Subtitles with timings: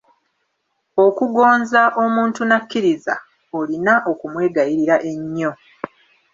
[1.05, 3.15] Okugonza omuntu n'akkiriza,
[3.59, 5.51] olina okumwegayirira ennyo.